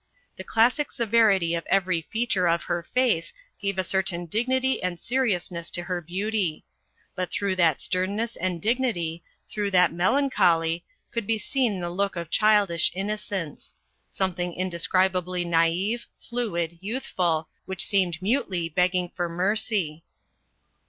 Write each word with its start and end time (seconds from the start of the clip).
The 0.35 0.43
classic 0.43 0.91
severity 0.91 1.53
of 1.53 1.63
every 1.67 2.01
feature 2.01 2.47
of 2.47 2.63
her 2.63 2.81
face 2.81 3.33
gave 3.61 3.77
a 3.77 3.83
certain 3.83 4.25
dignity 4.25 4.81
and 4.81 4.99
seriousness 4.99 5.69
to 5.69 5.83
her 5.83 6.01
beauty. 6.01 6.65
But 7.13 7.29
through 7.29 7.57
that 7.57 7.79
sternness 7.79 8.35
and 8.35 8.59
dignity, 8.63 9.23
through 9.47 9.69
that 9.77 9.93
melancholy, 9.93 10.83
could 11.11 11.27
be 11.27 11.37
seen 11.37 11.79
the 11.81 11.91
look 11.91 12.15
of 12.15 12.31
childish 12.31 12.91
innocence; 12.95 13.75
something 14.09 14.53
indescribably 14.55 15.45
nai've, 15.45 16.07
fluid, 16.19 16.79
youthful, 16.81 17.47
which 17.67 17.85
seemed 17.85 18.23
mutely 18.23 18.69
begging 18.69 19.11
for 19.15 19.29
mercy. 19.29 20.03